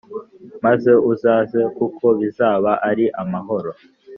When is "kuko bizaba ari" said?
1.77-3.05